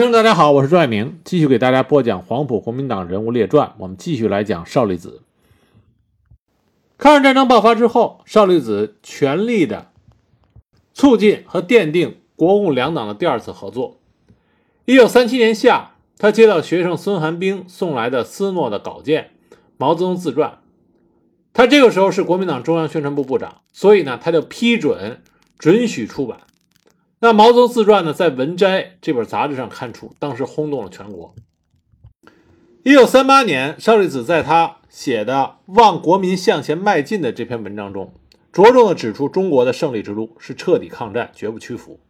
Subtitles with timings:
[0.00, 3.74] 听众大家好，我是朱爱明，继续给大家播讲黄埔国民党人物列传。
[3.76, 5.20] 我们继续来讲邵力子。
[6.96, 9.90] 抗日战争爆发之后，邵力子全力的
[10.94, 13.98] 促进和奠定国共两党的第二次合作。
[14.86, 19.32] 一九三七年夏，他接到学生孙寒冰送来的斯诺的稿件
[19.76, 20.52] 《毛泽东自传》，
[21.52, 25.20] 他这个时候是国民党中央宣传部部长，所以呢，他就批准
[25.58, 26.38] 准许出版。
[27.22, 31.34] 那《毛泽东自传》呢，在《文摘》这本杂志上刊出，当时轰动了全国。
[32.82, 38.14] 一九三八年，邵力子在他写的《望国民向前迈进》的这篇文章中，
[38.50, 42.00] 着重的指出中国的胜利之路是彻底抗战，绝不屈服，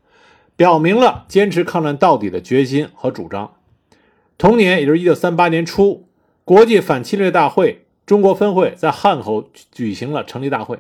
[0.55, 3.55] 表明了坚持抗战到底的决心和主张。
[4.39, 6.07] 同年，也就是一九三八年初，
[6.45, 10.79] 国际反侵略大会中国分会在汉口举行了成立大会，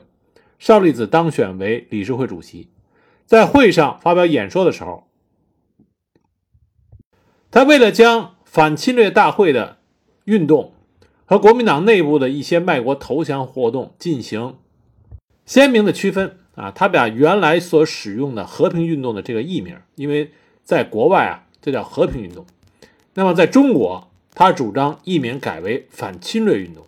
[0.60, 2.68] 邵力子当选为理事会主席。
[3.30, 5.06] 在会上发表演说的时候，
[7.52, 9.78] 他为了将反侵略大会的
[10.24, 10.74] 运动
[11.24, 14.58] 和国民党内部的一些卖国投降活动进行
[15.46, 20.32] 鲜明的区分啊，他把原来所使用的和平运动的这个艺名，因为
[20.64, 22.44] 在国外啊，这叫和平运动，
[23.14, 26.84] 那么在中国，他主张艺名改为反侵略运动，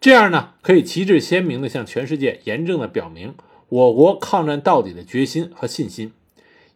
[0.00, 3.36] 这样呢，可以旗帜鲜明的向全世界严正的表明。
[3.68, 6.12] 我国抗战到底的决心和信心，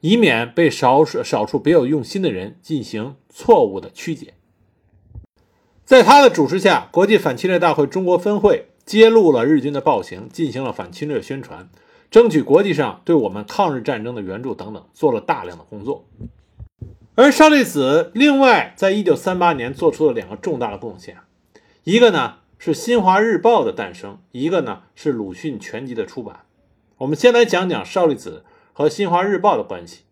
[0.01, 4.35] 以免被少数少数别有用心的人进行错误的曲解。
[5.85, 11.69] 在他的主持下，国际反侵略大会中国分会揭露了日军的暴行，进行了反侵略宣传，
[12.11, 16.05] 争取国际上对我们抗日战争的援助等等，做了大量的工作。
[17.17, 21.19] 而邵力子另外在一九三八年做出了两个重大的贡献，
[21.85, 26.41] 一个呢是《新华日报》的诞生，一个呢是鲁迅全集的出版。
[27.01, 30.03] 我们先来讲讲邵力子和《新华日报》的关系。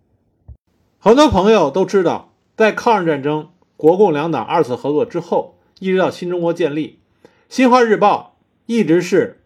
[0.98, 7.00] 很多朋友都知道，在抗日战争国共两党二次合作之后，一直到新中国建立，
[7.50, 9.42] 《新华日报》一直是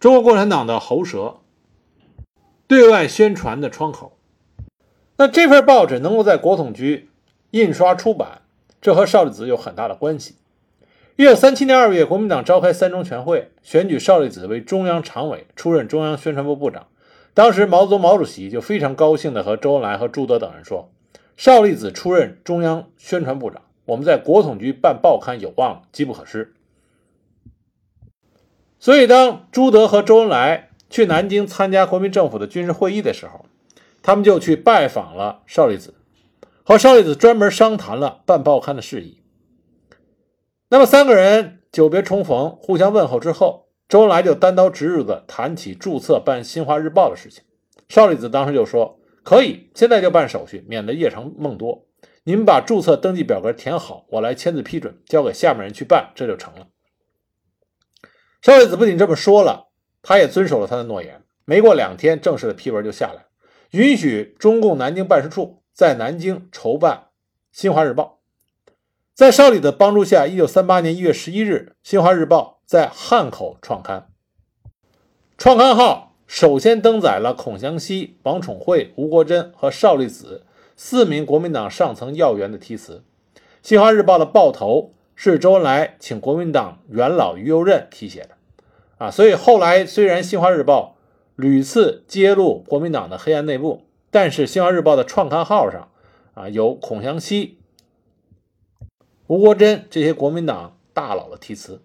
[0.00, 1.40] 中国共产党的喉舌，
[2.66, 4.16] 对外宣传的窗口。
[5.18, 7.10] 那这份报纸能够在国统局
[7.50, 8.40] 印刷出版，
[8.80, 10.36] 这和邵力子有很大的关系。
[11.18, 16.88] 一九三七年二月，国民党召开三中全会，选举邵力子为中央常委，出任中央宣传部部长。
[17.32, 20.90] 当时毛泽东毛主席就非常高兴地和周恩来和朱德等人说
[21.34, 26.52] ：“邵力子出任中央宣传部长，我们在国统局办报刊有望，机不可失。”
[28.78, 33.46] 所以，当朱德和周恩来去南京参加国民政府的军事会议的时候，
[34.02, 35.94] 他们就去拜访了邵力子，
[36.62, 39.22] 和邵力子专门商谈了办报刊的事宜。
[40.68, 47.44] 那么三个人久别重逢，互相问候之后，周恩来就单刀直入地谈起注册办《新华日报》的事情。
[47.88, 51.86] 邵力子当时就说：“可以，现在就办手续，免得夜长梦多。
[52.24, 56.66] 你们把注册登记表格填好，我来签字批准，交给下面人去办，这就成了。”
[58.42, 59.68] 邵力子不仅这么说了，
[60.02, 61.22] 他也遵守了他的诺言。
[61.44, 63.26] 没过两天，正式的批文就下来，
[63.70, 66.94] 允许中共南京办事处在南京筹办
[67.52, 68.14] 《新华日报》。
[69.16, 74.08] 在邵力的帮助下，一九三八年一月十一日，《新华日报》在汉口创刊。
[75.38, 80.44] 创刊号首先登载了孔祥熙、王宠惠、吴国桢和邵力子
[80.76, 83.04] 四名国民党上层要员的题词。
[83.62, 88.36] 《新华日报》的报头是周恩来请国民党元老于右任题写的。
[88.98, 90.98] 啊，所以后来虽然《新华日报》
[91.36, 95.88] 屡次揭露国民党的黑暗内部，但是《新华日报》的创刊号上
[96.34, 97.56] 啊有孔祥熙。
[99.28, 101.80] 吴国桢这些国民党大佬的题词，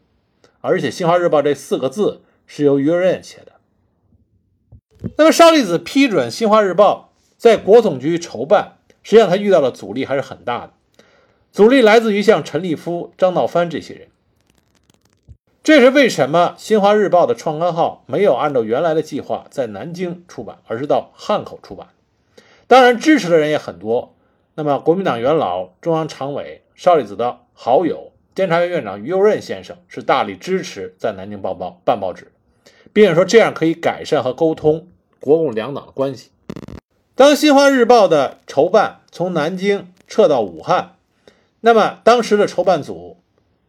[0.59, 3.53] 而且《新华日报》这四个字是由于右任写的。
[5.17, 10.73] 那么邵力子批准《新华日报》在国统局筹办，实际上他遇到的阻力还是很大的。
[11.51, 14.07] 阻力来自于像陈立夫、张道藩这些人。
[15.63, 21.87] 这是为什么《新华日报》的创刊号没有按照原来的计划在南京出版，而是到汉口出版？
[22.67, 24.15] 当然，支持的人也很多。
[24.55, 26.61] 那么，国民党元老、中央常委。
[26.73, 32.31] 邵力子的好友、监察院院长于右任先生是大力支持在南京报报办报纸，
[32.91, 34.87] 并且说这样可以改善和沟通
[35.19, 36.31] 国共两党的关系。
[37.13, 40.95] 当《新华日报》的筹办从南京撤到武汉，
[41.59, 43.17] 那么当时的筹办组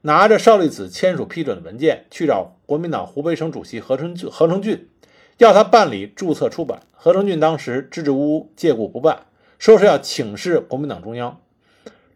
[0.01, 4.89] 拿着邵力子签署批准的文件去找国民党湖北省主席何成俊，何成俊
[5.37, 6.81] 要他办理注册出版。
[6.93, 9.27] 何成俊当时支支吾吾，借故不办，
[9.63, 11.39] 说是要请示国民党中央。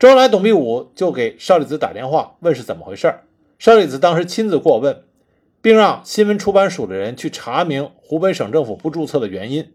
[0.00, 3.20] 周恩来、董必武就给邵力子打电话，问是怎么回事
[3.56, 5.04] 邵力子当时亲自过问，
[5.62, 9.72] 并让新闻出版署的人去查明湖北省政府不注册的原因。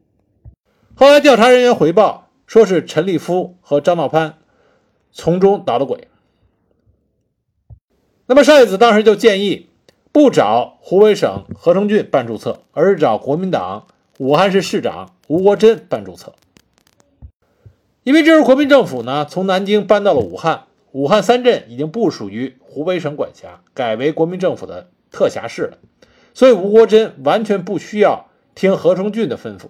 [0.96, 4.40] 后来调查人员回报，说是陈立夫和张道藩
[5.14, 6.10] 从中捣捣鬼。
[8.26, 9.70] 那么邵力子当时就建议，
[10.12, 16.34] 不找湖北省合成俊办注册，而是找国民党武汉市市长吴国桢办注册。
[18.04, 25.78] 因为这时国民政府呢，从南京搬到了武汉，武汉三镇已经不属于湖北省管辖，改为国民政府的特辖市了，
[26.34, 29.66] 所以吴国桢完全不需要听何成俊的吩咐。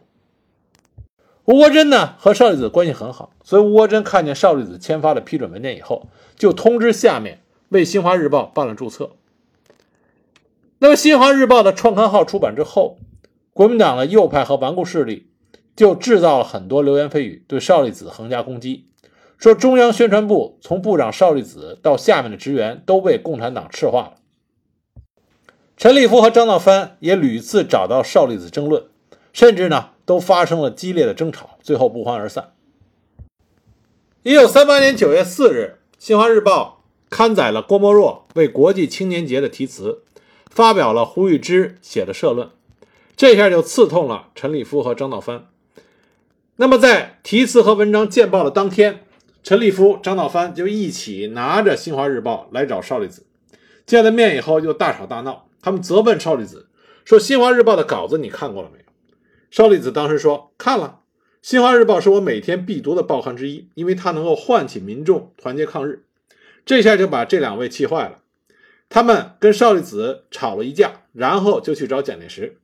[1.44, 6.07] 吴国桢呢和邵力子关系很好，所以吴国桢看见邵力子签发了批准文件以后，
[6.38, 9.12] 就通知下面为《新华日报》办了注册。
[10.80, 12.98] 那么，《新华日报》的创刊号出版之后，
[13.54, 15.31] 国民党的右派和顽固势力
[15.75, 18.88] 就制造了很多流言蜚语，对邵力子横加攻击，
[19.38, 24.13] 说中央宣传部从部长邵力子到下面的职员都被共产党赤化了。
[25.77, 28.85] 陈立夫和张道藩也屡次找到邵力子争论，
[29.33, 29.89] 甚至呢。
[30.03, 32.51] 都发生了激烈的争吵，最后不欢而散。
[34.23, 40.03] 一九三八年九月四日，《新华日报》刊载了郭沫若为国际青年节的题词，
[40.50, 42.50] 发表了胡宇之写的社论，
[43.15, 45.45] 这下就刺痛了陈立夫和张道藩。
[46.57, 49.03] 那么，在题词和文章见报的当天，
[49.42, 53.25] 陈立夫、张道藩就一起拿着《新华日报》来找邵力子，
[53.86, 56.68] 见了面以后就大吵大闹，他们责问邵力子
[57.03, 58.86] 说：“《新华日报》的稿子你看过了没有？”
[59.50, 61.00] 邵力子当时说：“看了，
[61.42, 66.04] 《新华日报》是我每天必读的报刊之一，因为它能够唤起民众团结抗日。”
[66.63, 68.19] 这下就把这两位气坏了。
[68.88, 72.57] 他们跟邵力子吵了一架，然后就去找蒋介石。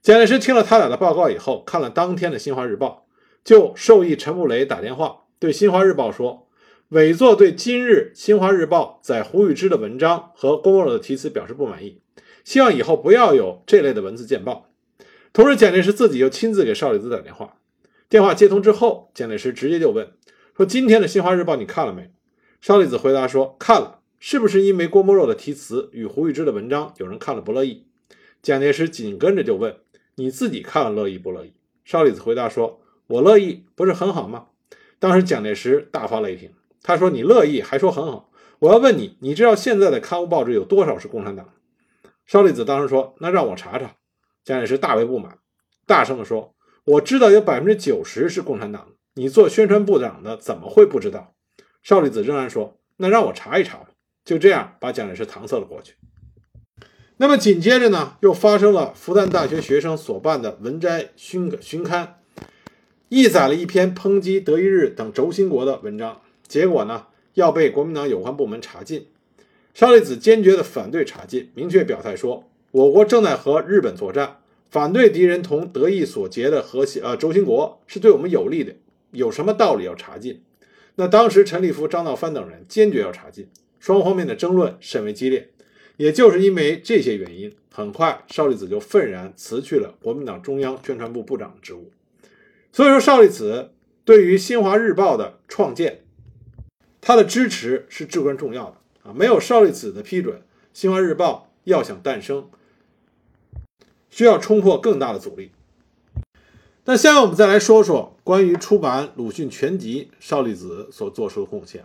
[0.00, 3.03] 蒋介石听了他俩的报告以后，看了当天的《新华日报》，
[3.44, 6.48] 就授意陈布雷打电话对《新华日报》说
[6.88, 12.00] ：“委座对今日《新华日报》在胡宇之的文章和郭沫若的题词表示不满意，
[12.42, 14.70] 希望以后不要有这类的文字见报。”
[15.34, 17.58] 同时，蒋介石自己又亲自给邵力子打电话。
[18.08, 20.12] 电话接通之后，蒋介石直接就问
[20.56, 22.10] 说：“今天的《新华日报》你看了没？”
[22.62, 27.84] 邵力子回答说：“看了。”是不是因为郭沫若的题词与胡宇之的文章有人看了不乐意？
[28.40, 29.76] 蒋介石紧跟着就问
[30.16, 31.52] ：“你自己看了乐意不乐意？”
[31.84, 34.46] 邵力子回答说：“我乐意，不是很好吗？”
[34.98, 36.50] 当时蒋介石大发雷霆，
[36.82, 38.30] 他说：“你乐意还说很好？
[38.60, 41.50] 我要问你，你知道现在的刊物报纸有多少是共产党？”
[42.24, 43.96] 邵力子当时说：“那让我查查。”
[44.44, 45.38] 蒋介石大为不满，
[45.86, 46.54] 大声地说
[46.84, 51.34] ：“我知道有百分之九十是共产党，你做宣传部长的怎么会不知道？”
[51.82, 53.88] 邵力子仍然说：“那让我查一查吧。”
[54.24, 55.96] 就这样把蒋介石搪塞了过去。
[57.18, 62.20] 那么紧接着呢，又发生了复旦大学学生所办的文摘巡巡刊，
[63.08, 69.06] 译载了一篇抨击德意日等轴心国的文章，结果呢要被国民党有关部门查禁。
[69.74, 72.48] 邵力子坚决地反对查禁，明确表态说。
[72.70, 78.74] 我国正在和日本作战，反对敌人同德意所结的和谐呃轴心国是对我们有利的，
[79.12, 80.40] 有什么道理要查禁？
[80.96, 83.48] 那当时陈立夫、张道藩等人坚决要查禁，
[83.78, 85.50] 双方面的争论甚为激烈。
[85.96, 91.92] 也就是因为这些原因，很快邵力子就愤然辞去了国民党中央宣传部部长的职务。
[92.74, 93.70] 所以说，邵力子
[94.04, 96.00] 对于《新华日报》的创建，
[97.00, 99.14] 他的支持是至关重要的啊！
[99.14, 100.38] 没有邵力子的批准，
[100.72, 102.50] 《新华日报》要想诞生。
[104.10, 105.52] 需要冲破更大的阻力。
[106.84, 111.84] 那下面我们再来说说关于出版鲁迅全集邵力子所做出的贡献。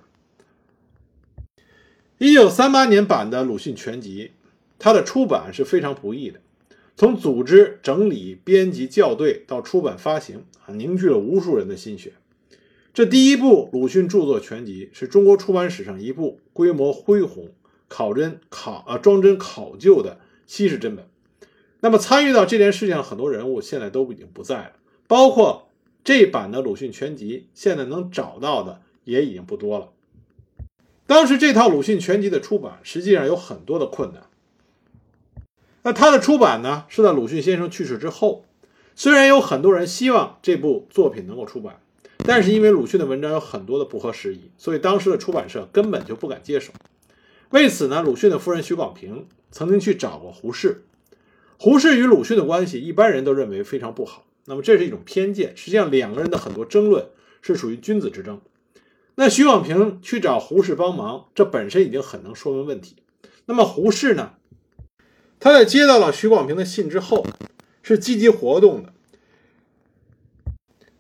[2.18, 4.32] 一九三八年版的鲁迅全集，
[4.80, 6.42] 它的出版是非常不易的，
[7.00, 12.12] 从组织、整理、编辑、校对到出版发行，啊，凝聚了无数人的心血。
[12.94, 17.52] 这第一部鲁迅著作全集是中国出版史上一部规模恢宏、
[17.88, 21.08] 考真考啊装帧考究的稀世珍本。
[21.80, 24.74] 那么参与到这件事情的很多人物现在都已经不在了，
[25.08, 25.70] 包括
[26.04, 29.92] 这版的鲁迅全集，现在能找到的也已经不多了。
[31.08, 34.24] 当时这套鲁迅全集的出版实际上有很多的困难。
[35.84, 38.46] 那它的出版呢是在鲁迅先生去世之后，
[38.96, 41.80] 虽然有很多人希望这部作品能够出版，
[42.18, 46.74] 但是因为鲁迅的文章有很多的不合时宜，所以当时的出版社根本就不敢接手。
[47.52, 50.84] 为此呢，鲁迅的夫人许广平曾经去找过胡适。
[51.58, 54.26] 胡适与鲁迅的关系，一般人都认为非常不好。
[54.46, 55.56] 那么这是一种偏见。
[55.56, 57.08] 实际上，两个人的很多争论
[57.42, 58.40] 是属于君子之争。
[59.16, 62.98] 那徐广平去找胡适帮忙，这本身已经很能说明问题。
[63.46, 64.34] 那么胡适呢？
[65.40, 67.26] 他在接到了徐广平的信之后，
[67.82, 68.94] 是积极活动的。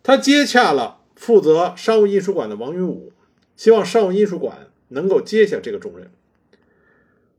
[0.02, 3.12] 他接洽了负责商务印书馆的王云武，
[3.58, 6.10] 希望商务印书馆能够接下这个重任。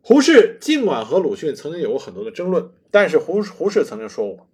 [0.02, 4.47] 胡适尽管和鲁迅曾经有过很多的争论，但是胡胡适曾经说过：“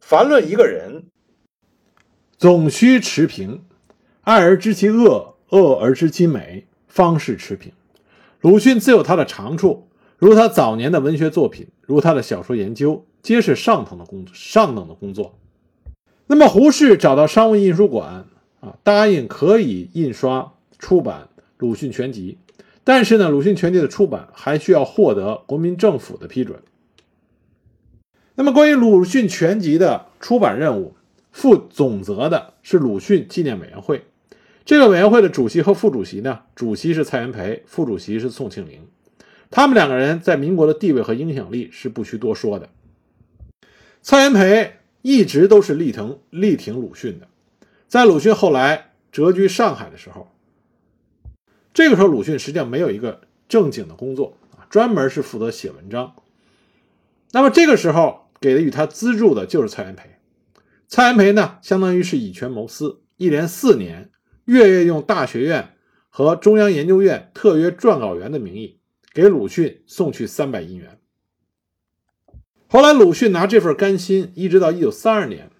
[0.00, 1.04] 凡论一个人，
[2.36, 3.64] 总须持平，
[4.22, 7.72] 爱而知其恶，恶而知其美，方是持平。
[8.40, 9.87] 鲁迅自有他的长处，
[10.18, 15.38] 如他早年的文学作品，如他的小说研究，皆是上等的工作上等的工作。
[16.26, 18.26] 那么胡适找到商务印书馆
[18.60, 22.36] 啊，答应可以印刷出版《鲁迅全集》，
[22.82, 26.60] 但是呢，《鲁迅全集》的出版还需要获得国民政府的批准。
[28.34, 30.94] 那么，关于《鲁迅全集》的出版任务，
[31.30, 34.02] 负总责的是鲁迅纪念委员会。
[34.64, 38.80] 这个委员会的主席和副主席呢，主席是蔡元培，副主席是宋庆龄。
[39.50, 42.68] 他们两个人在民国的地位和影响力是不需多说的。
[44.02, 44.74] 蔡元培。
[45.00, 47.28] 一直都是力挺力挺鲁迅的，
[47.86, 50.28] 在鲁迅后来谪居上海的时候，
[51.72, 56.16] 这个时候鲁迅实际上没有一个正经的工作啊，专门是负责写文章。
[57.30, 60.10] 那么这个时候给予他资助的就是蔡元培。
[60.88, 64.10] 蔡元培呢，相当于是以权谋私，一连四年，
[64.46, 65.76] 月月用大学院
[66.10, 68.77] 和中央研究院特约撰稿员的名义，
[69.18, 70.96] 给鲁迅送去三百银元。
[72.68, 75.50] 后来，鲁迅拿这份甘心，一直到一九三二年，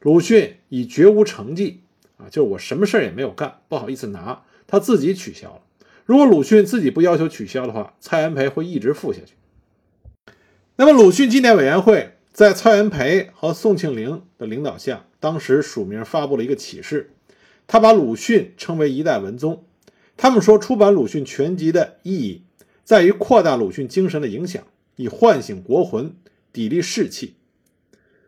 [0.00, 1.82] 鲁迅以绝无成绩
[2.16, 5.60] 啊，就是我什么事儿也没有干，不好意思拿，他自己取消了。
[6.06, 9.34] 如果鲁迅自己不要求取消的话，蔡元培会一直付下去。
[10.76, 17.10] 那么，鲁迅纪念委员会在蔡元培和宋庆龄的领导下，当时署名发布了一个启事，
[17.66, 19.66] 他把鲁迅称为一代文宗。
[20.16, 22.44] 他们说，出版鲁迅全集的意义
[22.84, 24.62] 在于扩大鲁迅精神的影响，
[24.96, 26.14] 以唤醒国魂。
[26.54, 27.32] 砥砺士气，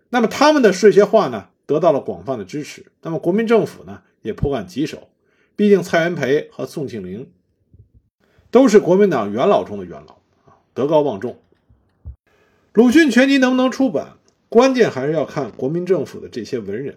[0.08, 2.86] 那么他们的这些话呢，得到了广泛的支持。
[3.02, 5.10] 那么国民政府呢，也颇感棘手。
[5.56, 7.30] 毕竟蔡元培和宋庆龄
[8.50, 10.14] 都是国民党元老中的元老
[10.46, 11.38] 啊，德高望重。
[12.72, 14.16] 鲁迅全集能不能出版，
[14.48, 16.96] 关键还是要看国民政府的这些文人。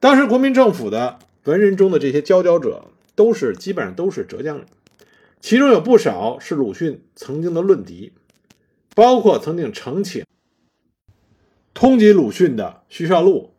[0.00, 4.66] 当时国民政府的文人中的这些佼佼者，都是基本上都是浙江人，
[5.44, 8.14] 其中有不少是鲁迅曾经的论敌。
[8.94, 10.24] 包括曾经呈请
[11.74, 13.52] 通缉鲁迅的徐少禄、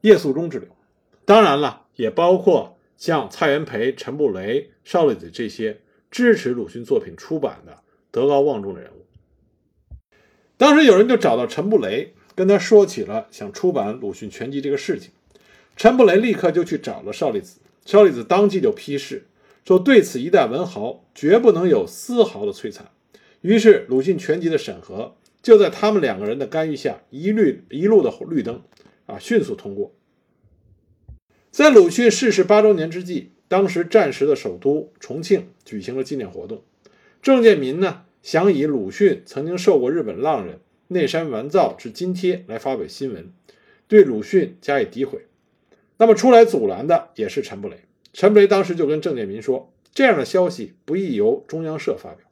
[0.00, 0.68] 叶素中之流，
[1.24, 5.80] 当然了，也包括像蔡元培、陈布雷、邵力子这些
[6.10, 9.06] 支持鲁迅作品出版的德高望重的人物。
[10.56, 15.12] 当时有人就找到陈布雷，跟他说起了想出版鲁迅全集这个事情。
[15.76, 19.27] 陈布雷立刻就去找了邵力子，邵力子当即就批示
[19.68, 22.90] 说：“对此一代文豪，绝不能有丝毫的摧残。”
[23.42, 28.62] 于是，鲁迅全集的审核就在他们两个人的干预下，一律一路的绿灯，
[29.04, 29.92] 啊，迅速通过。
[31.50, 36.62] 在鲁迅逝世八周年之际，当时战时的首都重庆举行了纪念活动。
[37.20, 43.30] 郑介民呢，想以鲁迅曾经受过日本浪人内山完造之津贴来发表新闻，
[43.86, 45.26] 对鲁迅加以诋毁。
[45.98, 47.82] 那么出来阻拦的也是陈布雷。
[48.12, 52.26] 陈布雷当时就跟郑介民说：“这样的消息不宜由中央社发表。”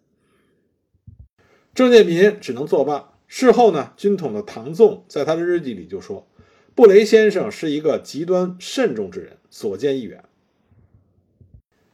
[1.74, 3.12] 郑介民只能作罢。
[3.28, 6.26] 事后呢，军统的唐纵在他的日记里就说
[6.74, 10.24] ：“布雷先生是一个极端慎重之人，所见亦远。”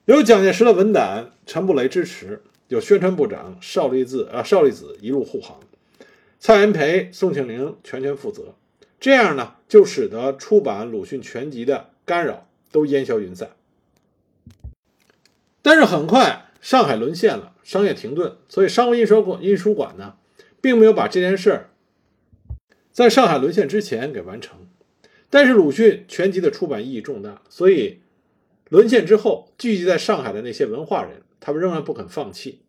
[0.05, 5.61] 有蒋介石的文胆，陈布雷支持；有宣传部长邵力子啊，邵力子一路护航，
[6.39, 8.55] 蔡元培、宋庆龄全权负责。
[9.01, 13.51] 这样呢，就使得出版鲁迅全集的干扰都烟消云散。
[15.63, 16.49] 但是很快。
[16.61, 20.15] 上海沦陷了，商业停顿，所以商务印书馆印书馆呢，
[20.61, 21.71] 并没有把这件事儿
[22.93, 24.69] 在上海沦陷之前给完成。
[25.29, 27.99] 但是鲁迅全集的出版意义重大，所以
[28.69, 32.61] 沦陷之后聚集在上海的那些文化人，他们仍然不肯放弃。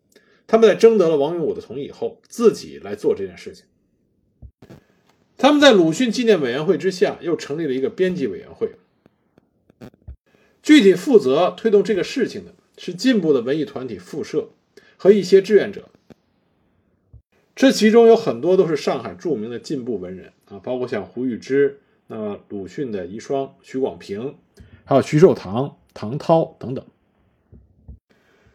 [0.48, 3.66] 他们在征得了王永武的同意以后，自己来做这件事情。
[5.36, 8.72] 他们在鲁迅纪念委员会之下，又成立了一个编辑委员会，
[10.60, 12.54] 具体负责推动这个事情的。
[12.76, 14.50] 是进步的文艺团体复社
[14.96, 15.88] 和一些志愿者，
[17.54, 24.34] 这其中有很多都是上海著名的进步文人啊，包括像胡玉芝、那么鲁迅的遗孀许广平，
[24.84, 26.84] 还有徐寿堂、唐涛等等。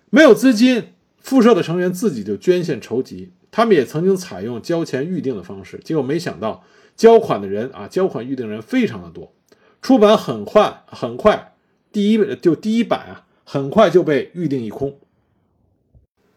[0.09, 6.63] 没有资金，复社的成员自己就捐献筹集，他们也曾经采用交钱预定的方式，结果没想到
[6.97, 9.33] 交款的人啊，交款预定人非常的多，
[9.81, 11.55] 出版很快很快，
[11.91, 13.25] 第一就第一版啊。
[13.51, 14.99] 很快就被预定一空。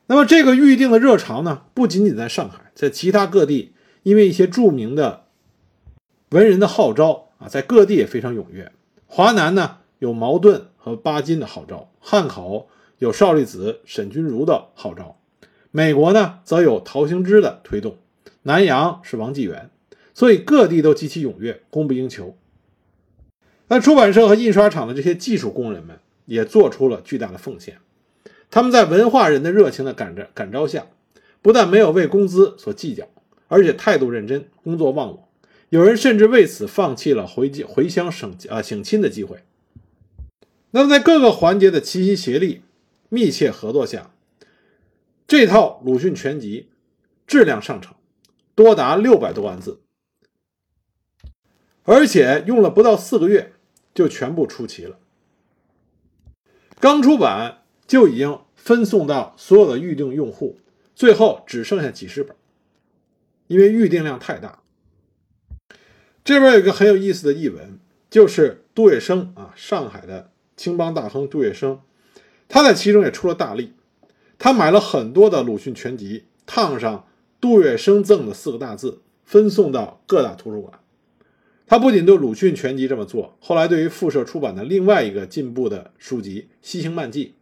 [0.06, 5.26] 那么这个预定的热潮呢，不仅仅在上海，在其他各地，因为一些著名的
[6.30, 8.72] 文人的号召啊，在各地也非常踊跃。
[9.04, 15.18] 华南呢有茅盾和巴金的号召，汉口有邵力子、沈钧儒的号召，
[15.70, 17.98] 美国呢则有陶行知的推动，
[18.44, 19.68] 南洋是王纪元，
[20.14, 22.34] 所以各地都极其踊跃，供不应求。
[23.68, 25.98] 那出版社和印刷厂的这些技术工人们。
[26.26, 27.78] 也做出了巨大的奉献，
[28.50, 30.86] 他们在文化人的热情的感召感召下，
[31.40, 33.08] 不但没有为工资所计较，
[33.48, 35.28] 而且态度认真，工作忘我。
[35.70, 39.42] 有人甚至为此放弃了回回乡省啊省亲的机会。
[40.72, 42.62] 那么，在各个环节的齐心协力、
[43.08, 44.14] 密切合作下，
[45.26, 46.68] 这套鲁迅全集
[47.26, 47.94] 质量上乘，
[48.54, 49.80] 多达六百多万字，
[51.84, 53.52] 而且用了不到四个月
[53.94, 54.98] 就全部出齐了。
[56.82, 60.58] 刚出版就已经分送到所有的预定用户，
[60.96, 62.34] 最后只剩下几十本，
[63.46, 64.58] 因为预定量太大。
[66.24, 67.78] 这边有一个很有意思的译文，
[68.10, 71.78] 就是杜月笙啊，上海的青帮大亨杜月笙，
[72.48, 73.74] 他在其中也出了大力，
[74.36, 77.06] 他买了很多的鲁迅全集，烫上
[77.40, 80.80] 杜月笙赠的四个大字，分送到各大图书馆。
[81.66, 87.34] 他不仅对鲁迅全集这么做，后来对于复社出版的另外一个进步的书籍《西行漫记》，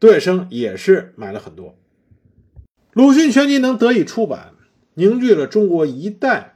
[0.00, 1.74] 杜月笙也是买了很多。
[2.92, 4.54] 鲁迅全集能得以出版，
[4.94, 6.50] 凝聚了中国一代。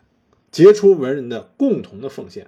[0.52, 2.46] 杰出文人的共同的奉献，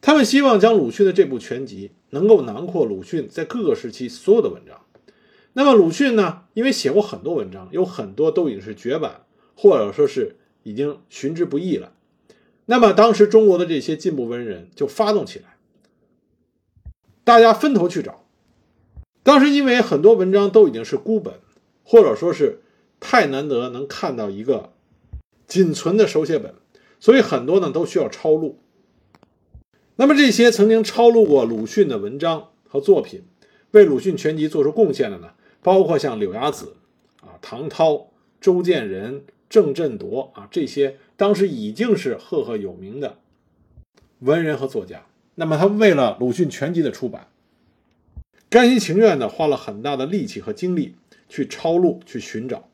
[0.00, 4.80] 他们希望将鲁迅的这部全集能够囊括鲁迅在各个时期所有的文章。
[5.52, 6.42] 那么鲁迅呢？
[6.54, 9.20] 因为写过很多文章，有很多都已经是绝版，
[9.54, 11.92] 或者说是已经寻之不易了。
[12.70, 15.56] 那么当时中国的这些进步文人就发动起来，
[17.24, 18.26] 大家分头去找。
[19.22, 21.32] 当时因为很多文章都已经是孤本，
[21.82, 22.60] 或者说是
[23.00, 24.74] 太难得能看到一个
[25.46, 26.54] 仅存的手写本。
[27.00, 28.58] 所以很多呢都需要抄录。
[29.96, 33.22] 那么这些曾经抄录过鲁迅的文章和作品，
[33.70, 35.30] 为鲁迅全集做出贡献的呢，
[35.62, 36.74] 包括像柳亚子
[37.22, 38.10] 啊、唐涛、
[38.40, 43.18] 周建人、郑振铎啊这些当时已经是赫赫有名的
[44.20, 45.04] 文人和作家。
[45.34, 47.28] 那么他为了鲁迅全集的出版，
[48.48, 50.94] 甘心情愿的花了很大的力气和精力
[51.28, 52.70] 去抄录、去寻找。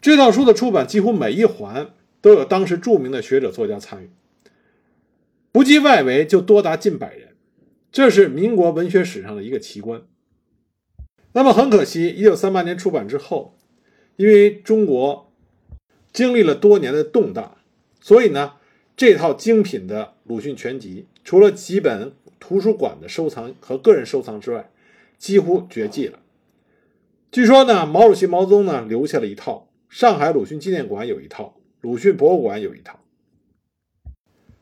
[0.00, 1.90] 这套书的出版，几乎每一环。
[2.22, 4.10] 都有当时著名的学者作家参与，
[5.52, 7.28] 不计外围就多达近百人，
[7.90, 10.02] 这是民国文学史上的一个奇观。
[11.32, 13.56] 那么很可惜，一九三八年出版之后，
[14.16, 15.29] 因为中国
[16.12, 17.56] 经历了多年的动荡，
[18.00, 18.54] 所以呢，
[18.96, 24.70] 这套精品的鲁迅全集，除了几本图书馆的收藏和个人收藏之外，
[25.18, 26.18] 几乎绝迹了。
[27.30, 31.56] 据说呢，毛主席毛泽东呢留下了一套，上海鲁迅纪念馆有一套。
[31.80, 33.00] 鲁迅博物馆有一套，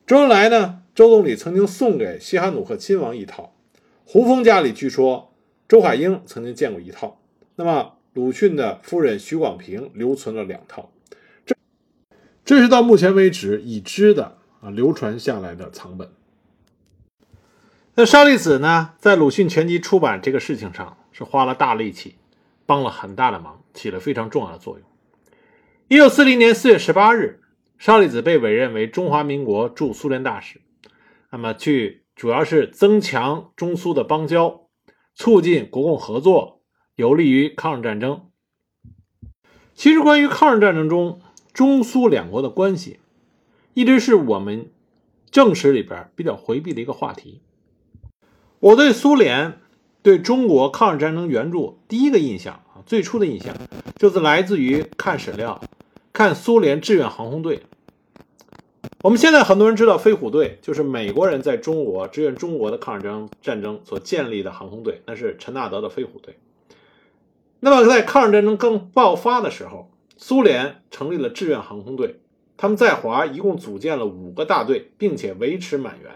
[0.06, 0.82] 周恩来呢？
[0.94, 3.54] 周总理曾经送给西哈努克亲王一套，
[4.04, 5.32] 胡风家里据说
[5.68, 7.20] 周海婴曾经见过一套。
[7.56, 10.90] 那么鲁迅的夫人许广平留存了两套，
[12.48, 16.10] 这是到目前为止已知的啊流传下来的藏本。
[17.94, 22.14] 那沙利子呢，在鲁迅全集出版这个事情上是花了大力气，
[22.64, 24.88] 帮了很大的忙，起了非常重要的作用。
[25.88, 27.42] 一九四零年四月十八日，
[27.76, 30.62] 邵力子被委任为中华民国驻苏联大使，
[31.30, 34.62] 那么去主要是增强中苏的邦交，
[35.14, 36.62] 促进国共合作，
[36.94, 38.30] 有利于抗日战争。
[39.74, 41.20] 其实，关于抗日战争中
[41.58, 43.00] 中苏两国的关系，
[43.74, 44.70] 一直是我们
[45.28, 47.40] 正史里边比较回避的一个话题。
[48.60, 49.58] 我对苏联
[50.00, 53.56] 对中国抗日战争援助第一个印象啊，最初的印象
[53.96, 55.60] 就是来自于看史料。
[56.12, 57.62] 看苏联志愿航空队，
[59.02, 66.38] 我们现在很多人知道飞虎队，就是美国人在中国支援中国的抗日战争战争所建立的航空队，那是陈纳德的飞虎队。
[67.58, 69.90] 那么在抗日战争刚爆发的时候，
[70.20, 72.18] 苏联成立了志愿航空队，
[72.56, 76.12] 他们在华一共组建了五个大队，并且维持满员。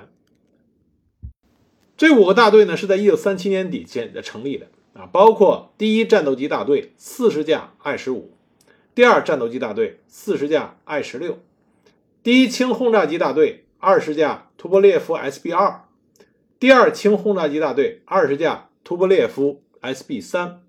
[1.96, 8.32] 这五个大队呢是在一九三七年底建成立的啊，包括第一战斗机大队四十架 I 十五。
[8.92, 11.38] 第二战斗机大队四十架 I 十六，
[12.24, 15.84] 第一轻轰炸机大队二十架图波列夫 SB 二，
[16.58, 20.61] 第二轻轰炸机大队二十架图波列夫 SB 三。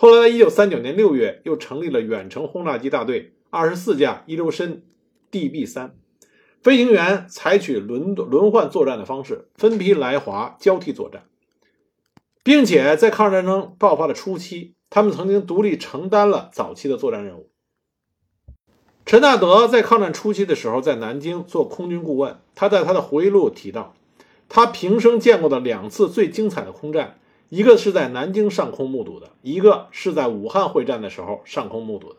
[0.00, 4.82] 后来在一九三九年六月，又成立了远程轰炸机大队二十四架伊留申
[5.30, 5.94] DB 三。
[6.62, 11.24] 飞行员采取轮轮换作战的方式，分批来华交替作战，
[12.42, 17.50] 并且在抗日战争爆发的初期，他们曾经独立承担了早期的作战任务。
[19.04, 22.38] 陈纳德在抗战初期的时候，在南京做空军顾问。
[22.54, 23.94] 他在他的回忆录提到，
[24.48, 27.18] 他平生见过的两次最精彩的空战，
[27.50, 32.16] 一个是在南京上空目睹的，一个是在武汉会战的时候上空目睹的。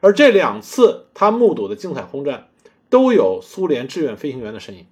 [0.00, 2.48] 而这两次他目睹的精彩空战，
[2.88, 4.86] 都有苏联志愿飞行员的身影。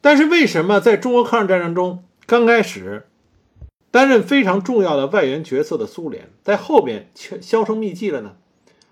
[0.00, 3.08] 但是，为什么在中国抗日战争中刚开始，
[3.90, 8.36] 担任非常重要的外援角色的苏联，在后边却销声匿迹了呢？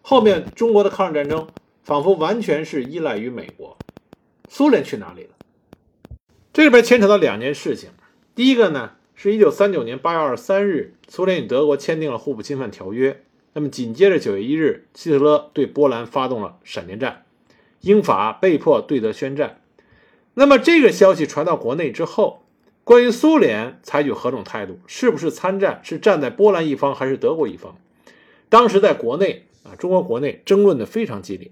[0.02, 1.46] 后面中国的抗日战争
[1.84, 3.78] 仿佛完全是依赖于美国，
[4.48, 5.30] 苏联去哪里了？
[6.52, 7.90] 这里边牵扯到两件事情。
[8.34, 13.20] 第一个呢，是一九三九年八月二十三日，苏联与德国签订了互不侵犯条约。
[13.52, 17.24] 那么紧接着九月一日，希特勒对波兰发动了闪电战，
[17.80, 19.60] 英法被迫对德宣战。
[20.34, 22.44] 那么这个消息传到国内之后，
[22.84, 27.76] 关于苏联采取何种态度，是不是参战，是站在波兰一方还是德国一方？
[28.48, 29.46] 当时在国内。
[29.64, 31.50] 啊，中国国内争论的非常激烈。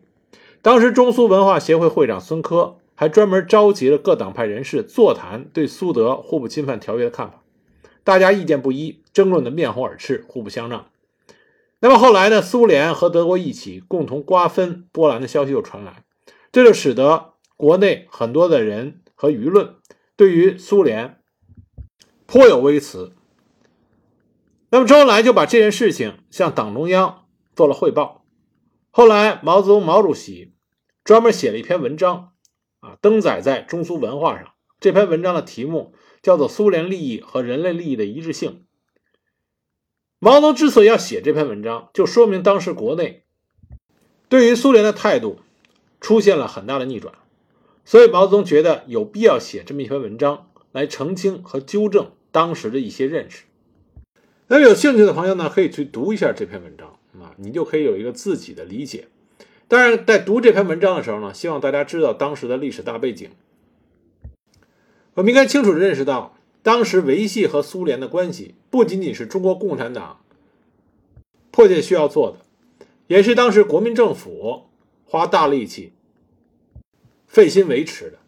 [0.62, 7.42] 当时中苏文化协会会长孙科还专门召集了各党派人士座谈对苏德互不侵犯条约的看法，
[8.06, 10.88] 大家意见不一，争论的面红耳赤，互不相让。
[11.80, 16.04] 那么后来呢，苏联和德国一起共同瓜分波兰的消息又传来，
[16.52, 19.74] 这就使得国内很多的人和舆论
[20.14, 21.18] 对于苏联
[22.26, 23.12] 颇有微词。
[24.70, 27.24] 那么周恩来就把这件事情向党中央。
[27.56, 28.22] 做了汇报，
[28.90, 30.52] 后来毛泽东毛主席
[31.02, 32.32] 专门写了一篇文章，
[32.80, 34.52] 啊，登载在中苏文化上。
[34.78, 35.94] 这篇文章的题目
[36.26, 38.50] 叫做《苏联利益和人类利益的一致性》。
[40.18, 43.22] 毛泽东之所以要写这篇文章，就说明当时国内
[44.28, 45.38] 对于苏联的态度
[46.00, 47.14] 出现了很大的逆转，
[47.84, 53.44] 所以毛泽东觉得有必要写这么一篇文章来澄清和纠正当时的一些认识。
[54.48, 56.98] 那么有兴趣的朋友呢，可以去读一下这篇文章。
[57.22, 59.06] 啊，你就可以有一个自己的理解。
[59.68, 63.30] 当然，在读这篇文章的时候呢，希望大家知道当时的历史大背景。
[65.16, 70.20] 我们应该清楚认识到，当时维系和苏联的关系，不仅仅是中国共产党
[71.50, 74.66] 迫切需要做的，也是当时国民政府
[75.06, 75.94] 花大力气、
[77.26, 78.18] 费心维持的。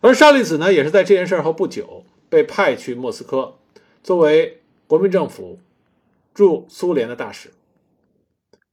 [0.00, 3.58] 而少利子呢，也是在这件事后不久被派去莫斯科，
[4.02, 5.60] 作为国民政府
[6.34, 7.50] 驻苏联的大使。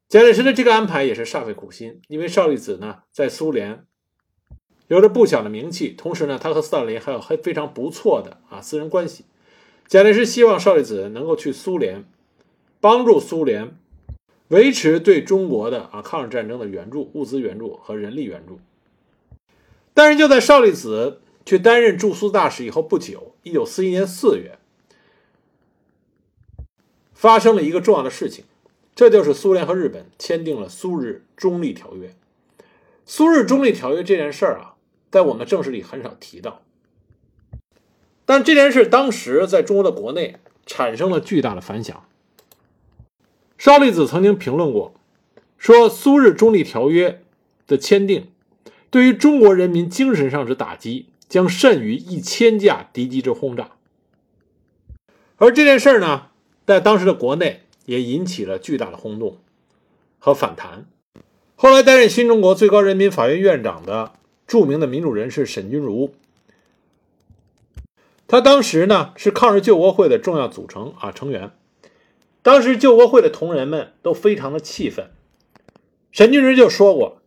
[0.10, 3.86] 蒋介石的这个安排也是煞费苦心，因为少利子呢在苏联
[4.88, 9.26] 有着不小的名气，同时呢他和斯大林还有很非常不错的啊私人关系。
[9.88, 12.04] 蒋介石希望邵力子能够去苏联，
[12.80, 13.78] 帮助苏联
[14.50, 18.60] 维持对中国的啊抗日战争的援助、物资援助和人力援助。
[19.93, 24.58] 但是就在邵力子去担任驻苏大使以后不久，一九四一年四月，
[27.13, 28.45] 发生了一个重要的事情。
[28.95, 32.15] 这就是苏联和日本签订了苏日中立条约。
[33.06, 34.76] 苏日中立条约这件事儿啊，
[35.12, 36.62] 在我们正史里很少提到，
[38.26, 42.04] 但这件事当时在中国的国内产生了巨大的反响。
[43.58, 44.93] 邵力子曾经评论过，
[45.58, 47.22] 说苏日中立条约
[47.65, 48.28] 的签订，
[48.89, 53.72] 对于中国人民精神上之打击，将甚于一千架敌机之轰炸。
[55.38, 56.28] 而这件事呢，
[56.65, 57.62] 在当时的国内。
[57.88, 59.38] 也引起了巨大的轰动
[60.20, 60.88] 和反弹。
[61.56, 64.12] 后来担任新中国最高人民法院院长的
[64.47, 66.13] 著名的民主人士沈钧儒，
[68.27, 71.51] 他当时呢是抗日救国会的重要组成啊成员。
[72.41, 75.12] 当时救国会的同仁们都非常的气愤。
[76.12, 77.21] 沈钧儒就说过：“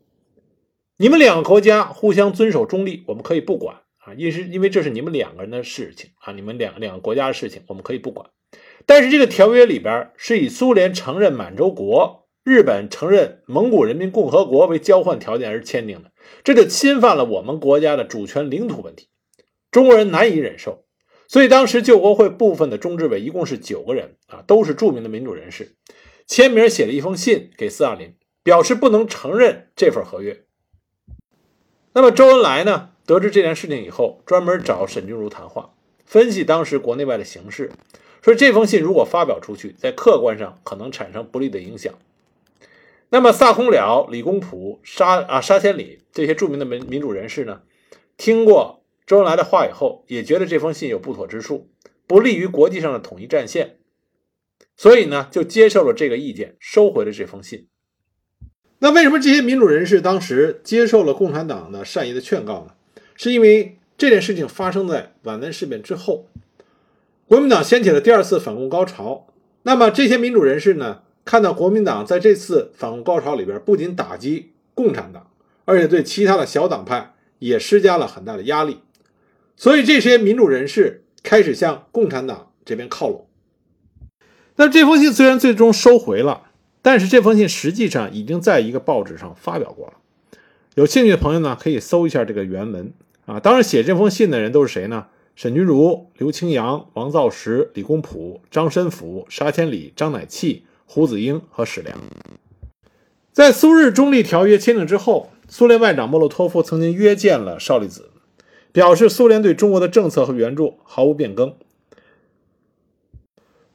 [0.97, 8.31] 你们两个国家互相遵守中立，我们可以不管啊，因是因为这是你们两个人的事情啊，你们两两个国家的事情，我们可以不管。”
[8.87, 16.10] 但是这个条约里边是以苏联承认满洲国、日本承认蒙古人民共和国为交换条件而签订的，
[16.45, 19.09] 这就侵犯了我们国家的主权领土问题，
[19.71, 20.85] 中国人难以忍受。
[21.29, 25.77] 所以当时救国会部分的中执委一共是九个人啊，都是著名的民主人士，
[26.27, 30.45] 签名写了一封信给斯大林，表示不能承认这份合约。
[31.93, 37.71] 那么周恩来呢，得知这件事情以后，专门找沈钧儒谈话，分析当时国内外的形势。
[38.23, 41.95] 说这封信如果发表出去，在客观上可能产生不利的影响。
[43.11, 47.63] 那么萨空了、李公朴、沙啊沙千里这些著名的民民主人士呢，
[48.17, 51.69] 听过周恩来的话以后，也觉得这封信有不妥之处，
[52.07, 53.79] 不利于国际上的统一战线，
[54.77, 57.67] 所以呢，就接受了这个意见，收回了这封信。
[58.79, 62.75] 那为什么这些民主人士当时接受了共产党的善意的劝告呢？
[63.15, 66.29] 是因为这件事情发生在皖南事变之后。
[67.27, 69.27] 国民党掀起了第二次反共高潮，
[69.63, 75.31] 那么这些民主人士呢，看到国民党在这次反共高潮里边，不仅打击共产党，
[75.65, 78.79] 而且对其他的小党派也施加了很大的压力，
[79.55, 83.29] 所以这些民主人士开始向共产党这边靠拢。
[84.57, 86.49] 那这封信虽然最终收回了，
[86.83, 89.93] 但是这封信实际上已经在一个报纸上发表过了。
[90.75, 92.93] 有兴趣的朋友呢，可以搜一下这个原文
[93.27, 93.39] 啊。
[93.39, 95.07] 当然，写这封信的人都是谁呢？
[95.37, 101.97] 沈钧儒、刘清扬、王造时、李公朴、张申府、沙千里、张乃器、胡子英和史良。
[103.33, 108.11] 在苏日中立条约签订之后，苏联外长莫洛托夫曾经约见了邵力子，
[108.73, 111.55] 表示苏联对中国的政策和援助毫无变更。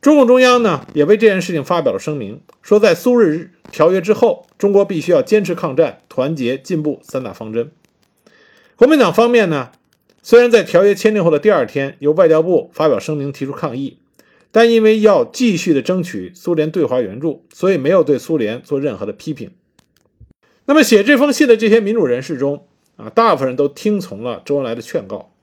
[0.02, 7.72] 中共中央呢，也为这件事情发表了声明，说在苏日条约之后，中国必须要坚持抗战、团结、进步三大方针。
[8.76, 9.72] 国民党方面呢，
[10.22, 14.00] 虽然在条约签订后的第二天，由外交部发表声明提出抗议，
[14.56, 19.52] 但因为要继续的争取苏联对华援助，所以没有对苏联做任何的批评。
[20.64, 22.66] 那么写这封信的这些民主人士中
[22.96, 25.34] 啊，大部分人都听从了周恩来的劝告，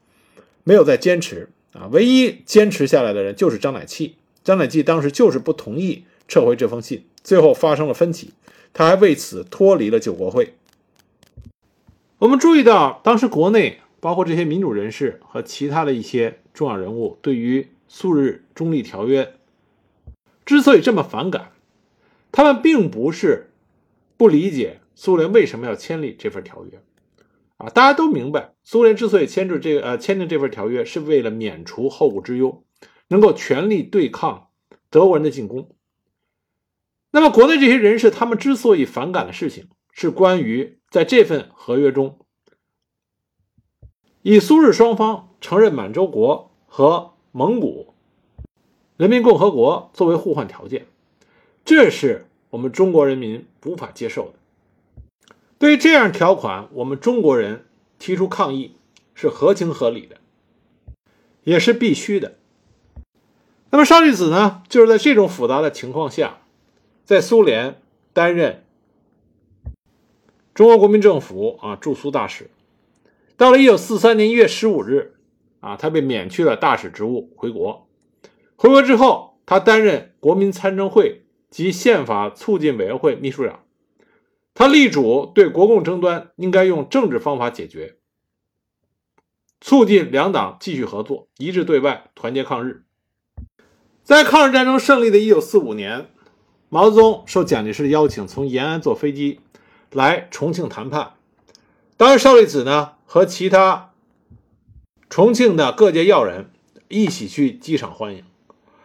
[0.65, 1.91] 没有再坚持啊。
[1.93, 4.15] 唯一坚持下来的人就是张乃器。
[4.43, 8.31] 张乃器当时就是不同意撤回这封信，最后发生了分歧，
[8.73, 10.55] 他还为此脱离了救国会。
[12.17, 19.35] 我们注意到，当时国内包括这些民主人士和其他的一些重要人物，对于苏日中立条约
[20.47, 21.53] 之所以这么反感，
[22.33, 23.53] 他们并不是
[24.17, 26.81] 不理解苏联为什么要签立这份条约
[27.59, 32.65] 啊，大家都明白，苏联之所以签署这个呃签订这份条约，是为了免除后顾之忧。
[33.09, 34.49] 能够全力对抗
[34.89, 35.77] 德国人的进攻。
[37.11, 42.21] 那么，国内这些人士他们之所以反感的事情，是关于在这份合约中，
[44.23, 47.95] 以苏日双方承认满洲国和蒙古
[48.99, 50.87] 人民共和国作为互换条件，
[51.65, 54.35] 这是我们中国人民无法接受的。
[55.59, 57.65] 对于这样条款，我们中国人
[57.99, 58.77] 提出抗议
[59.15, 60.19] 是合情合理的，
[61.45, 62.37] 也是必须的。
[63.71, 64.63] 那么，邵力子呢？
[64.69, 66.41] 就是在这种复杂的情况下，
[67.05, 67.81] 在苏联
[68.13, 68.63] 担任
[70.53, 72.51] 中国国民政府啊驻苏大使。
[73.39, 75.15] 到了一九四三年一月十五日，
[75.63, 77.89] 啊，他被免去了大使职务，回国。
[78.57, 83.61] 回国之后，他担任国民参政会及宪法促进委员会秘书长。
[84.55, 87.97] 他力主对国共争端应该用政治方法解决，
[89.61, 92.83] 促进两党继续合作，一致对外，团结抗日。
[94.03, 96.11] 在抗日战争胜利的1945年，
[96.69, 99.39] 毛泽东受蒋介石的邀请，从延安坐飞机
[99.93, 101.15] 来重庆谈判。
[101.97, 103.92] 当时，邵力子呢和其他
[105.13, 106.49] 重庆的各界要人
[106.89, 108.25] 一起去机场欢迎。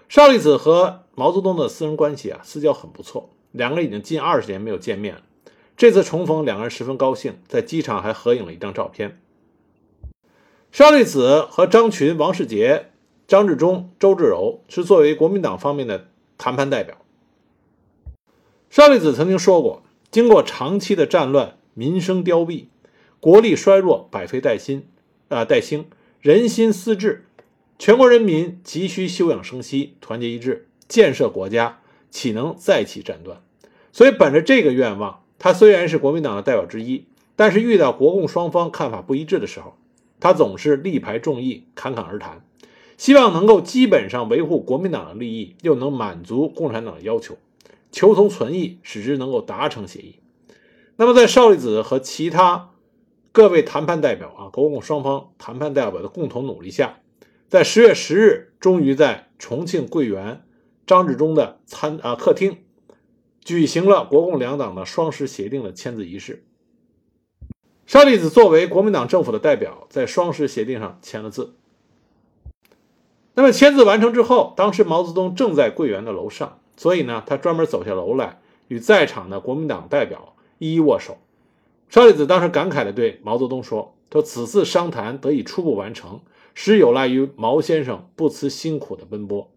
[0.10, 5.22] 邵力子和毛泽东的私人关系啊，私交很不错，两个人已经近二十年没有见面了。
[5.78, 9.22] 这次重逢，两个人十分高兴，在机场还合影了一张照片。
[10.70, 12.88] 邵力子和张群、王世杰。
[13.26, 16.98] 张治中、周至柔是作为国民党方面的谈判代表。
[18.70, 22.66] 邵力子曾经说过：“经过长期的战乱，民生凋敝，
[23.22, 24.88] 国力衰弱，百废待兴，
[25.30, 25.88] 啊，待兴，
[26.28, 27.24] 人心思治，
[27.80, 31.80] 全国人民急需休养生息，团结一致，建设国家，
[32.12, 33.42] 岂能再起战端？”
[33.94, 37.06] 所以，本着这个愿望，他虽然是国民党的代表之一，
[37.38, 39.78] 但是遇到国共双方看法不一致的时候，
[40.20, 42.44] 他总是力排众议，侃侃而谈。
[42.98, 47.38] 希望能够基本上维护国民党的利益，又能满足共产党的要求，
[47.90, 50.16] 求同存异，使之能够达成协议。
[50.98, 52.72] 那么，在邵力子和其他
[53.38, 57.02] 各位谈判代表啊，国共双方谈判代表的共同努力下，
[57.48, 60.42] 在十月十日，终于在重庆桂园
[60.88, 62.64] 张治中的餐啊客厅
[63.42, 66.48] 举行了国共两党的双十协定的签字仪式。
[67.86, 71.54] 邵力子作为国民党政府的代表，在双十协定上签了字。
[73.36, 81.20] 那么签字完成之后，当时毛泽东正在桂园的楼上，所以呢，他专门走下楼来，与在场的国民党代表一一握手。
[81.90, 86.22] 邵力子当时感慨地对毛泽东说：“说此次商谈得以初步完成，
[86.54, 89.50] 实有赖于毛先生不辞辛苦的奔波。”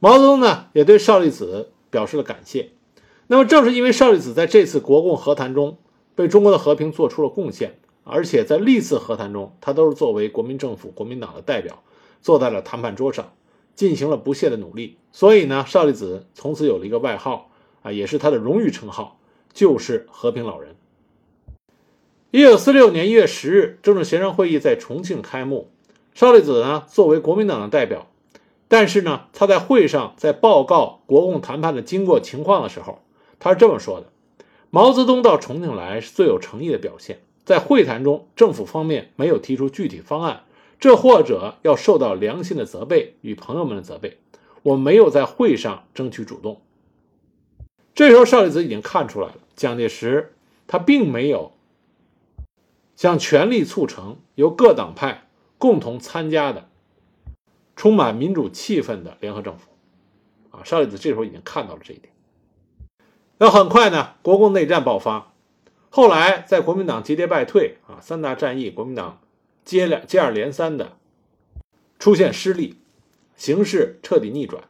[0.00, 2.70] 毛泽东呢，也对邵力子表示了感谢。
[3.26, 5.78] 那么，正是因为邵力子在这次国共和谈中
[6.16, 11.82] 为中国的和平做出了贡献，而且在历次和谈中，他都是作为国民政府、国民党的代表。
[12.22, 13.32] 坐在了谈判桌上，
[13.74, 14.98] 进行了不懈的努力。
[15.10, 17.50] 所以呢，邵力子从此有了一个外号
[17.82, 19.18] 啊，也是他的荣誉称号，
[19.54, 20.76] 就是“和平老人”。
[22.32, 25.68] 一九四六年一月十日，政治协商会议在重庆开幕。
[26.14, 28.06] 邵力子呢，作为国民党的代表，
[28.68, 33.00] 但是呢，他在会上在报告国共谈判的经过情况的时候，
[33.40, 34.06] 他是这么说的
[34.70, 37.18] ：“毛泽东到重庆来是最有诚意的表现。
[37.44, 40.44] 在会谈中，政府方面没有提出具体方案。”
[40.78, 44.18] 这或者要受到良心的责备与朋友们的责备，
[44.62, 46.60] 我没有在会上争取主动。
[47.92, 50.32] 这时候，邵力子已经看出来了，蒋介石
[50.68, 51.52] 他并没有
[53.00, 56.68] 想全力促成由各党派共同参加的
[57.74, 59.70] 充满民主气氛的联合政府。
[60.50, 62.12] 啊，邵力子这时候已经看到了这一点。
[63.38, 65.32] 那很快呢，国共内战爆发，
[65.88, 69.22] 后来在国民党节节败退啊，三大战役，国民党
[69.64, 70.98] 接连接二连三的
[71.98, 72.76] 出现失利，
[73.34, 74.64] 形势彻底逆转。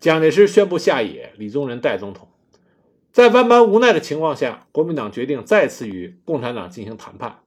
[0.00, 2.26] 蒋介石宣布下野，李宗仁代总统。
[3.12, 7.38] 在万般无奈的情况下，国民党决定再次与共产党进行谈判。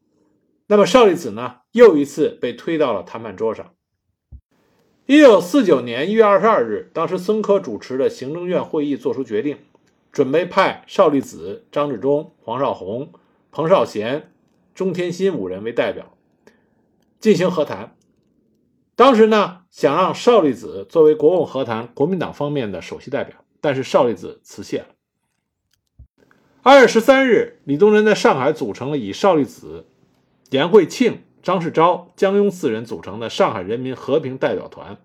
[0.67, 3.73] 那么邵力子呢，又一次被推到了谈判桌上。
[5.05, 9.57] 一九四九年一月二十二日，当时孙科主持的行政院会议作出决定，
[10.11, 13.09] 准备派邵力子、张治中、黄绍竑、
[13.51, 14.31] 彭绍贤、
[14.73, 16.15] 钟天心五人为代表
[17.19, 17.97] 进行和谈。
[18.95, 24.87] 当时呢，想让邵力子作为国共和谈国民党方面的首席代表，但是邵力子辞谢了。
[26.61, 29.87] 二月十三日，李宗仁在上海组成了以邵力子、
[30.53, 31.23] 严惠庆。
[31.41, 34.97] 张世钊、江庸四人组成的上海人民和平代表团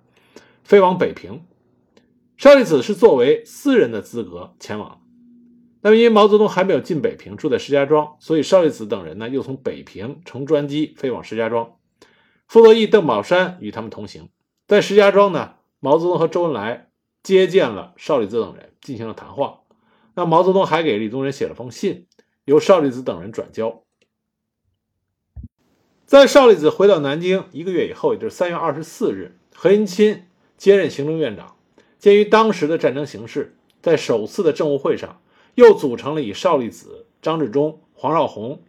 [0.63, 1.43] 飞往北平。
[2.37, 5.01] 邵力子是作为私人的资格前往。
[5.81, 11.73] 那么，因为毛泽东还没有进北平，住在石家庄，所以邵力子等人呢又从北平乘专机飞往石家庄。
[12.47, 14.29] 傅作义、邓宝山与他们同行。
[14.69, 16.91] 在石家庄呢，毛泽东和周恩来
[17.25, 19.63] 接见了邵力子等人，进行了谈话。
[20.15, 22.07] 那毛泽东还给李宗仁写了封信，
[22.45, 23.83] 由邵力子等人转交。
[26.09, 31.55] 在邵力子回到南京一个月以后，也就是三月二十四日，何应钦接任行政院长。
[31.99, 35.21] 鉴于当时的战争形势，在首次的政务会上，
[35.55, 38.61] 又组成了以邵力子、张治中、黄绍竑、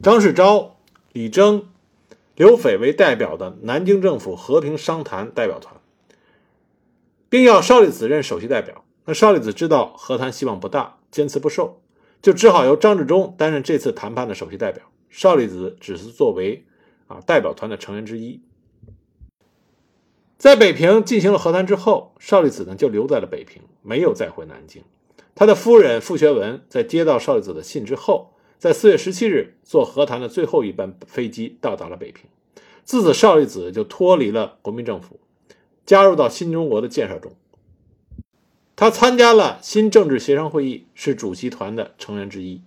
[0.00, 0.70] 张世钊、
[1.12, 1.68] 李征、
[2.36, 5.80] 刘斐为代表的南京政府和平商谈代表团，
[7.28, 8.84] 并要邵力子任首席代表。
[9.06, 11.80] 那邵力子知道和谈希望不大，坚持不受。
[12.22, 16.64] 就只好由张治中担任这次谈判的首席代表，邵力子只是作为
[17.06, 18.42] 啊代表团的成员之一。
[20.36, 24.82] 在北平进行了和谈之后，邵力子呢就留在了北平，没有再回南京。
[25.34, 32.28] 他的夫人傅学文在接到邵力子的信之后，在四月十七日坐和谈的最后一班飞机到达了北平。
[32.84, 35.20] 自此，邵力子就脱离了国民政府，
[35.86, 37.32] 加入到新中国的建设中。
[38.80, 42.62] 他参加了新政治协商会议，是主席团的成员之一，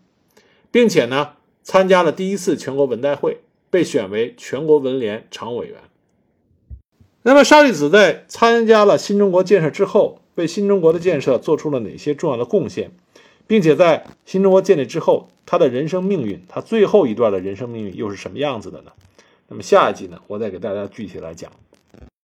[0.69, 1.32] 并且呢，
[1.63, 3.39] 参加了第一次全国文代会，
[3.71, 5.78] 被选为全国文联常务委员。
[7.23, 12.91] 那么，沙利子在参加了新中国建设之后，为新中国的建设做出了哪些重要的贡献，
[13.47, 18.91] 并且在新中国建立之后，他的人生命运，他最后一段的人生命运又是什么样子的呢？
[19.47, 21.52] 那么下一集呢，我再给大家具体来讲。